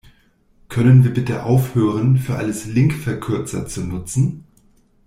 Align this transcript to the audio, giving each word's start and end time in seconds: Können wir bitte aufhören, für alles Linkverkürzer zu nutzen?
Können 0.67 1.03
wir 1.03 1.13
bitte 1.13 1.43
aufhören, 1.43 2.17
für 2.17 2.35
alles 2.35 2.65
Linkverkürzer 2.65 3.67
zu 3.67 3.81
nutzen? 3.83 4.45